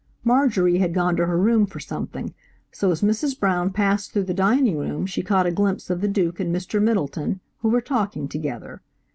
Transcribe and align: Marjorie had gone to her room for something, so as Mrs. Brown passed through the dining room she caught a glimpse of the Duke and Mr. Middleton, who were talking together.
Marjorie 0.23 0.79
had 0.79 0.95
gone 0.95 1.15
to 1.15 1.27
her 1.27 1.37
room 1.37 1.67
for 1.67 1.79
something, 1.79 2.33
so 2.71 2.89
as 2.89 3.03
Mrs. 3.03 3.39
Brown 3.39 3.69
passed 3.69 4.11
through 4.11 4.23
the 4.23 4.33
dining 4.33 4.79
room 4.79 5.05
she 5.05 5.21
caught 5.21 5.45
a 5.45 5.51
glimpse 5.51 5.91
of 5.91 6.01
the 6.01 6.07
Duke 6.07 6.39
and 6.39 6.51
Mr. 6.51 6.81
Middleton, 6.81 7.39
who 7.59 7.69
were 7.69 7.81
talking 7.81 8.27
together. 8.27 8.81